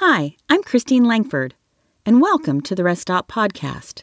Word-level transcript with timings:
Hi, 0.00 0.36
I'm 0.50 0.62
Christine 0.62 1.06
Langford, 1.06 1.54
and 2.04 2.20
welcome 2.20 2.60
to 2.60 2.74
the 2.74 2.84
Rest 2.84 3.00
Stop 3.00 3.28
Podcast. 3.28 4.02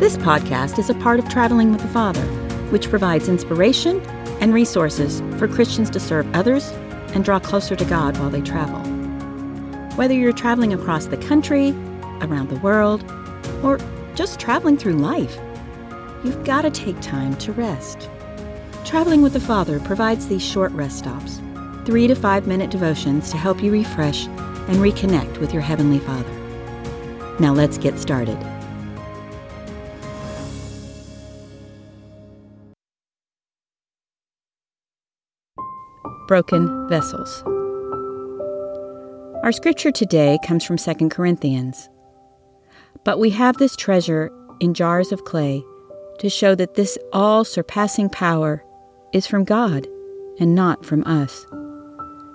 This 0.00 0.16
podcast 0.16 0.78
is 0.78 0.88
a 0.88 0.94
part 0.94 1.18
of 1.18 1.28
Traveling 1.28 1.72
with 1.72 1.82
the 1.82 1.88
Father, 1.88 2.24
which 2.70 2.88
provides 2.88 3.28
inspiration 3.28 4.00
and 4.40 4.54
resources 4.54 5.20
for 5.38 5.46
Christians 5.46 5.90
to 5.90 6.00
serve 6.00 6.26
others 6.34 6.70
and 7.12 7.22
draw 7.22 7.38
closer 7.38 7.76
to 7.76 7.84
God 7.84 8.16
while 8.16 8.30
they 8.30 8.40
travel. 8.40 8.80
Whether 9.96 10.14
you're 10.14 10.32
traveling 10.32 10.72
across 10.72 11.04
the 11.04 11.18
country, 11.18 11.72
around 12.22 12.48
the 12.48 12.60
world, 12.60 13.04
or 13.62 13.78
just 14.14 14.40
traveling 14.40 14.78
through 14.78 14.94
life, 14.94 15.38
you've 16.24 16.44
got 16.46 16.62
to 16.62 16.70
take 16.70 16.98
time 17.02 17.36
to 17.36 17.52
rest. 17.52 18.08
Traveling 18.86 19.20
with 19.20 19.34
the 19.34 19.38
Father 19.40 19.78
provides 19.80 20.28
these 20.28 20.42
short 20.42 20.72
rest 20.72 21.00
stops, 21.00 21.42
three 21.84 22.06
to 22.06 22.14
five 22.14 22.46
minute 22.46 22.70
devotions 22.70 23.30
to 23.30 23.36
help 23.36 23.62
you 23.62 23.72
refresh 23.72 24.26
and 24.26 24.76
reconnect 24.76 25.38
with 25.38 25.52
your 25.52 25.62
Heavenly 25.62 25.98
Father. 25.98 26.30
Now 27.40 27.52
let's 27.52 27.78
get 27.78 27.98
started. 27.98 28.38
Broken 36.28 36.88
Vessels. 36.88 37.42
Our 39.42 39.52
scripture 39.52 39.90
today 39.90 40.38
comes 40.46 40.64
from 40.64 40.76
2 40.76 41.08
Corinthians. 41.08 41.88
But 43.04 43.18
we 43.18 43.30
have 43.30 43.56
this 43.56 43.74
treasure 43.74 44.30
in 44.60 44.74
jars 44.74 45.10
of 45.10 45.24
clay 45.24 45.64
to 46.18 46.28
show 46.28 46.54
that 46.54 46.74
this 46.74 46.98
all 47.12 47.44
surpassing 47.44 48.10
power 48.10 48.62
is 49.12 49.26
from 49.26 49.44
God 49.44 49.86
and 50.38 50.54
not 50.54 50.84
from 50.84 51.02
us. 51.04 51.46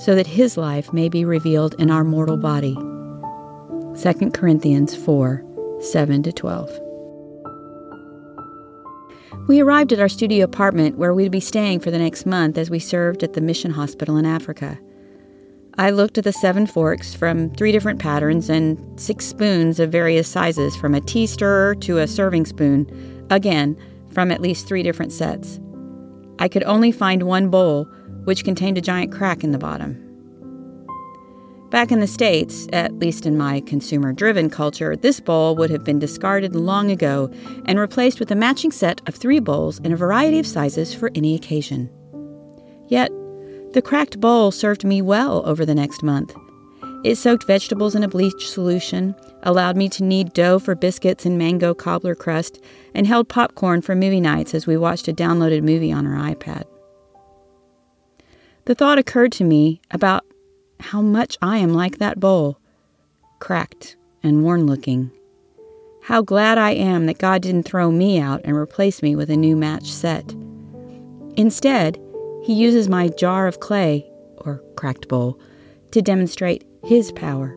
so 0.00 0.14
that 0.14 0.26
his 0.26 0.56
life 0.56 0.92
may 0.92 1.08
be 1.08 1.24
revealed 1.24 1.74
in 1.74 1.90
our 1.90 2.02
mortal 2.02 2.38
body. 2.38 2.74
2 2.74 4.30
Corinthians 4.32 4.96
4 4.96 5.44
7 5.80 6.22
to 6.22 6.32
12. 6.32 6.80
We 9.46 9.60
arrived 9.60 9.92
at 9.92 10.00
our 10.00 10.08
studio 10.08 10.44
apartment 10.44 10.96
where 10.96 11.14
we'd 11.14 11.32
be 11.32 11.40
staying 11.40 11.80
for 11.80 11.90
the 11.90 11.98
next 11.98 12.24
month 12.24 12.56
as 12.56 12.70
we 12.70 12.78
served 12.78 13.22
at 13.22 13.32
the 13.32 13.40
mission 13.40 13.70
hospital 13.70 14.16
in 14.16 14.24
Africa. 14.24 14.78
I 15.78 15.90
looked 15.90 16.18
at 16.18 16.24
the 16.24 16.32
seven 16.32 16.66
forks 16.66 17.14
from 17.14 17.50
three 17.54 17.72
different 17.72 18.00
patterns 18.00 18.50
and 18.50 18.78
six 19.00 19.24
spoons 19.26 19.80
of 19.80 19.90
various 19.90 20.28
sizes, 20.28 20.76
from 20.76 20.94
a 20.94 21.00
tea 21.00 21.26
stirrer 21.26 21.74
to 21.76 21.98
a 21.98 22.06
serving 22.06 22.46
spoon, 22.46 23.26
again, 23.30 23.76
from 24.12 24.30
at 24.30 24.40
least 24.42 24.66
three 24.66 24.82
different 24.82 25.12
sets. 25.12 25.58
I 26.38 26.48
could 26.48 26.64
only 26.64 26.92
find 26.92 27.22
one 27.22 27.48
bowl, 27.48 27.88
which 28.30 28.44
contained 28.44 28.78
a 28.78 28.80
giant 28.80 29.10
crack 29.10 29.42
in 29.42 29.50
the 29.50 29.58
bottom. 29.58 29.96
Back 31.70 31.90
in 31.90 31.98
the 31.98 32.06
States, 32.06 32.68
at 32.72 32.96
least 32.96 33.26
in 33.26 33.36
my 33.36 33.60
consumer 33.62 34.12
driven 34.12 34.48
culture, 34.48 34.94
this 34.94 35.18
bowl 35.18 35.56
would 35.56 35.68
have 35.70 35.82
been 35.82 35.98
discarded 35.98 36.54
long 36.54 36.92
ago 36.92 37.28
and 37.64 37.76
replaced 37.76 38.20
with 38.20 38.30
a 38.30 38.36
matching 38.36 38.70
set 38.70 39.00
of 39.08 39.16
three 39.16 39.40
bowls 39.40 39.80
in 39.80 39.92
a 39.92 39.96
variety 39.96 40.38
of 40.38 40.46
sizes 40.46 40.94
for 40.94 41.10
any 41.16 41.34
occasion. 41.34 41.90
Yet, 42.86 43.10
the 43.72 43.82
cracked 43.82 44.20
bowl 44.20 44.52
served 44.52 44.84
me 44.84 45.02
well 45.02 45.44
over 45.44 45.66
the 45.66 45.74
next 45.74 46.04
month. 46.04 46.32
It 47.04 47.16
soaked 47.16 47.48
vegetables 47.48 47.96
in 47.96 48.04
a 48.04 48.08
bleach 48.08 48.48
solution, 48.48 49.16
allowed 49.42 49.76
me 49.76 49.88
to 49.88 50.04
knead 50.04 50.34
dough 50.34 50.60
for 50.60 50.76
biscuits 50.76 51.26
and 51.26 51.36
mango 51.36 51.74
cobbler 51.74 52.14
crust, 52.14 52.62
and 52.94 53.08
held 53.08 53.28
popcorn 53.28 53.82
for 53.82 53.96
movie 53.96 54.20
nights 54.20 54.54
as 54.54 54.68
we 54.68 54.76
watched 54.76 55.08
a 55.08 55.12
downloaded 55.12 55.64
movie 55.64 55.90
on 55.90 56.06
our 56.06 56.32
iPad. 56.32 56.62
The 58.70 58.76
thought 58.76 59.00
occurred 59.00 59.32
to 59.32 59.42
me 59.42 59.80
about 59.90 60.24
how 60.78 61.02
much 61.02 61.36
I 61.42 61.58
am 61.58 61.74
like 61.74 61.98
that 61.98 62.20
bowl, 62.20 62.60
cracked 63.40 63.96
and 64.22 64.44
worn 64.44 64.66
looking. 64.66 65.10
How 66.04 66.22
glad 66.22 66.56
I 66.56 66.70
am 66.70 67.06
that 67.06 67.18
God 67.18 67.42
didn't 67.42 67.64
throw 67.64 67.90
me 67.90 68.20
out 68.20 68.42
and 68.44 68.56
replace 68.56 69.02
me 69.02 69.16
with 69.16 69.28
a 69.28 69.36
new 69.36 69.56
match 69.56 69.90
set. 69.90 70.36
Instead, 71.36 71.98
He 72.44 72.52
uses 72.52 72.88
my 72.88 73.08
jar 73.08 73.48
of 73.48 73.58
clay, 73.58 74.08
or 74.36 74.62
cracked 74.76 75.08
bowl, 75.08 75.40
to 75.90 76.00
demonstrate 76.00 76.64
His 76.84 77.10
power. 77.10 77.56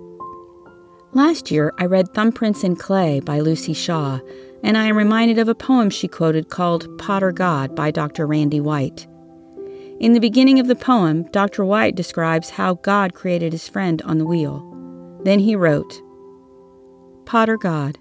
Last 1.11 1.51
year, 1.51 1.71
I 1.77 1.85
read 1.85 2.07
Thumbprints 2.15 2.63
in 2.63 2.75
Clay 2.75 3.19
by 3.19 3.39
Luci 3.39 3.75
Shaw, 3.75 4.19
and 4.63 4.79
I 4.79 4.85
am 4.85 4.97
reminded 4.97 5.37
of 5.37 5.47
a 5.47 5.53
poem 5.53 5.91
she 5.91 6.07
quoted 6.07 6.49
called 6.49 6.87
Potter 6.97 7.31
God 7.31 7.75
by 7.75 7.91
Dr. 7.91 8.25
Randy 8.25 8.59
White. 8.59 9.05
In 9.99 10.13
the 10.13 10.19
beginning 10.19 10.59
of 10.59 10.67
the 10.67 10.75
poem, 10.75 11.23
Dr. 11.31 11.63
White 11.63 11.95
describes 11.95 12.49
how 12.49 12.75
God 12.75 13.13
created 13.13 13.53
his 13.53 13.69
friend 13.69 14.01
on 14.01 14.17
the 14.17 14.25
wheel. 14.25 14.69
Then 15.23 15.39
he 15.39 15.55
wrote 15.55 16.01
Potter 17.25 17.57
God, 17.57 17.95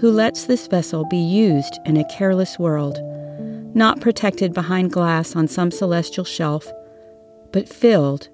who 0.00 0.10
lets 0.12 0.44
this 0.44 0.66
vessel 0.68 1.06
be 1.06 1.16
used 1.16 1.78
in 1.86 1.96
a 1.96 2.08
careless 2.08 2.58
world, 2.58 2.98
not 3.74 4.00
protected 4.00 4.52
behind 4.52 4.92
glass 4.92 5.34
on 5.34 5.48
some 5.48 5.70
celestial 5.70 6.24
shelf, 6.24 6.70
but 7.52 7.68
filled 7.68 8.28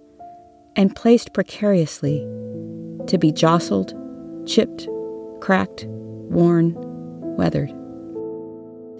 and 0.77 0.95
placed 0.95 1.33
precariously 1.33 2.19
to 3.07 3.17
be 3.19 3.31
jostled, 3.31 3.95
chipped, 4.47 4.89
cracked, 5.41 5.87
worn, 5.87 6.75
weathered. 7.37 7.73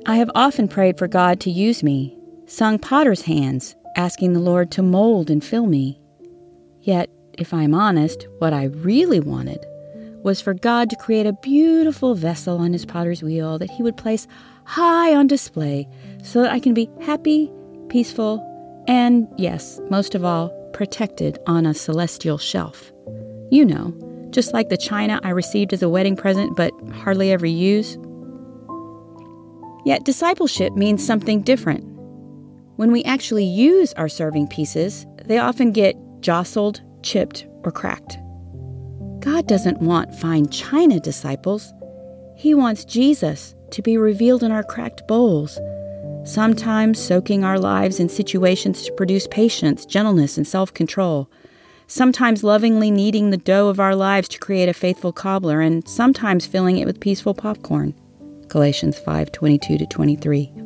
I 0.07 0.17
have 0.17 0.31
often 0.35 0.69
prayed 0.69 0.97
for 0.97 1.09
God 1.09 1.41
to 1.41 1.51
use 1.51 1.83
me 1.83 2.17
sung 2.47 2.79
potter's 2.79 3.23
hands, 3.23 3.75
asking 3.97 4.33
the 4.33 4.41
Lord 4.41 4.71
to 4.73 4.83
mold 4.83 5.31
and 5.31 5.43
fill 5.43 5.67
me. 5.67 6.01
Yet, 6.81 7.11
if 7.39 7.53
I'm 7.55 7.75
honest, 7.75 8.27
what 8.39 8.53
I 8.53 8.65
really 8.65 9.21
wanted 9.21 9.65
was 10.23 10.41
for 10.41 10.55
God 10.55 10.89
to 10.91 10.97
create 10.97 11.27
a 11.27 11.33
beautiful 11.35 12.15
vessel 12.15 12.59
on 12.59 12.73
his 12.73 12.87
potter's 12.87 13.23
wheel 13.23 13.59
that 13.59 13.71
he 13.71 13.83
would 13.83 13.97
place 13.97 14.27
high 14.65 15.15
on 15.15 15.27
display 15.27 15.87
so 16.23 16.43
that 16.43 16.53
I 16.53 16.59
can 16.59 16.75
be 16.75 16.89
happy, 17.03 17.53
peaceful, 17.89 18.43
and, 18.89 19.29
yes, 19.37 19.81
most 19.91 20.15
of 20.15 20.25
all, 20.25 20.49
protected 20.73 21.39
on 21.47 21.67
a 21.67 21.75
celestial 21.75 22.39
shelf. 22.39 22.93
You 23.51 23.65
know, 23.65 23.95
just 24.31 24.53
like 24.53 24.69
the 24.69 24.77
china 24.77 25.21
I 25.23 25.31
received 25.31 25.73
as 25.73 25.83
a 25.83 25.89
wedding 25.89 26.17
present 26.17 26.57
but 26.57 26.73
hardly 26.93 27.31
ever 27.31 27.47
use. 27.47 27.97
Yet 29.85 30.05
discipleship 30.05 30.73
means 30.75 31.07
something 31.07 31.43
different. 31.43 31.94
When 32.77 32.91
we 32.91 33.05
actually 33.05 33.45
use 33.45 33.93
our 33.93 34.09
serving 34.09 34.49
pieces, 34.49 35.07
they 35.27 35.39
often 35.39 35.71
get 35.71 35.95
jostled, 36.21 36.83
chipped, 37.03 37.47
or 37.63 37.71
cracked. 37.71 38.19
God 39.21 39.47
doesn't 39.47 39.81
want 39.81 40.15
fine 40.17 40.49
china 40.49 40.99
disciples. 40.99 41.73
He 42.37 42.53
wants 42.53 42.85
Jesus 42.85 43.55
to 43.71 43.81
be 43.81 43.97
revealed 43.97 44.43
in 44.43 44.51
our 44.51 44.65
cracked 44.65 45.07
bowls, 45.07 45.59
sometimes 46.25 46.99
soaking 46.99 47.45
our 47.45 47.61
lives 47.61 48.01
in 48.01 48.09
situations 48.09 48.83
to 48.85 48.93
produce 48.93 49.29
patience, 49.29 49.87
gentleness, 49.87 50.37
and 50.37 50.47
self 50.47 50.75
control, 50.75 51.31
sometimes 51.87 52.43
lovingly 52.43 52.91
kneading 52.91 53.31
the 53.31 53.37
dough 53.37 53.69
of 53.69 53.79
our 53.79 53.95
lives 53.95 54.29
to 54.29 54.41
create 54.41 54.69
a 54.69 54.75
faithful 54.75 55.13
cobbler, 55.13 55.61
and 55.61 55.89
sometimes 55.89 56.45
filling 56.45 56.79
it 56.79 56.87
with 56.87 56.99
peaceful 56.99 57.35
popcorn. 57.35 57.95
Galatians 58.49 58.99
5 58.99 59.31
22 59.31 59.87
23. 59.87 60.64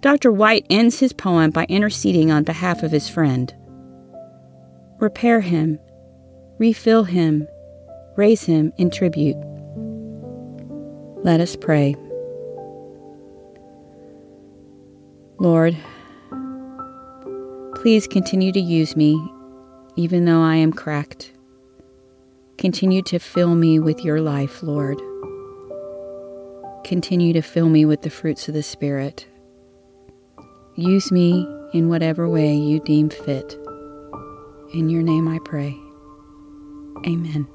Dr. 0.00 0.32
White 0.32 0.64
ends 0.70 0.98
his 0.98 1.12
poem 1.12 1.50
by 1.50 1.66
interceding 1.68 2.30
on 2.30 2.42
behalf 2.42 2.82
of 2.82 2.90
his 2.90 3.08
friend. 3.08 3.54
Repair 4.98 5.40
him, 5.40 5.78
refill 6.58 7.04
him, 7.04 7.46
raise 8.16 8.44
him 8.44 8.72
in 8.78 8.90
tribute. 8.90 9.36
Let 11.22 11.40
us 11.40 11.54
pray. 11.54 11.94
Lord, 15.38 15.76
please 17.74 18.06
continue 18.06 18.52
to 18.52 18.60
use 18.60 18.96
me, 18.96 19.22
even 19.96 20.24
though 20.24 20.42
I 20.42 20.56
am 20.56 20.72
cracked. 20.72 21.32
Continue 22.56 23.02
to 23.02 23.18
fill 23.18 23.54
me 23.54 23.78
with 23.78 24.04
your 24.04 24.20
life, 24.20 24.62
Lord. 24.62 24.98
Continue 26.84 27.32
to 27.34 27.42
fill 27.42 27.68
me 27.68 27.84
with 27.84 28.02
the 28.02 28.10
fruits 28.10 28.48
of 28.48 28.54
the 28.54 28.62
Spirit. 28.62 29.26
Use 30.80 31.12
me 31.12 31.46
in 31.74 31.90
whatever 31.90 32.26
way 32.26 32.54
you 32.54 32.80
deem 32.80 33.10
fit. 33.10 33.58
In 34.72 34.88
your 34.88 35.02
name 35.02 35.28
I 35.28 35.38
pray. 35.44 35.78
Amen. 37.06 37.46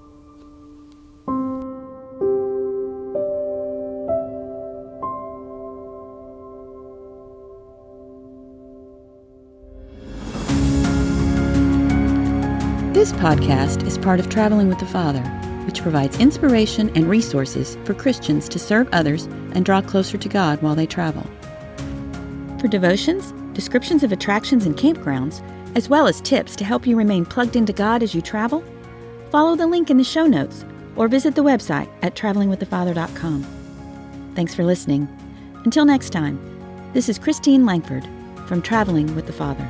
This 12.93 13.11
podcast 13.13 13.87
is 13.87 13.97
part 13.97 14.19
of 14.19 14.29
Traveling 14.29 14.69
with 14.69 14.77
the 14.77 14.85
Father, 14.85 15.23
which 15.65 15.81
provides 15.81 16.19
inspiration 16.19 16.91
and 16.95 17.09
resources 17.09 17.75
for 17.85 17.95
Christians 17.95 18.47
to 18.49 18.59
serve 18.59 18.87
others 18.91 19.23
and 19.55 19.65
draw 19.65 19.81
closer 19.81 20.19
to 20.19 20.29
God 20.29 20.61
while 20.61 20.75
they 20.75 20.85
travel. 20.85 21.27
For 22.65 22.69
devotions, 22.69 23.31
descriptions 23.53 24.01
of 24.01 24.11
attractions 24.11 24.65
and 24.65 24.75
campgrounds, 24.75 25.39
as 25.75 25.87
well 25.87 26.07
as 26.07 26.19
tips 26.19 26.55
to 26.55 26.65
help 26.65 26.87
you 26.87 26.95
remain 26.95 27.23
plugged 27.23 27.55
into 27.55 27.71
God 27.71 28.01
as 28.01 28.15
you 28.15 28.23
travel, 28.23 28.63
follow 29.29 29.55
the 29.55 29.67
link 29.67 29.91
in 29.91 29.97
the 29.97 30.03
show 30.03 30.25
notes 30.25 30.65
or 30.95 31.07
visit 31.07 31.35
the 31.35 31.43
website 31.43 31.87
at 32.01 32.15
travelingwiththefather.com. 32.15 33.43
Thanks 34.33 34.55
for 34.55 34.63
listening. 34.63 35.07
Until 35.63 35.85
next 35.85 36.09
time, 36.09 36.39
this 36.93 37.07
is 37.07 37.19
Christine 37.19 37.67
Langford 37.67 38.09
from 38.47 38.63
Traveling 38.63 39.15
with 39.15 39.27
the 39.27 39.33
Father. 39.33 39.69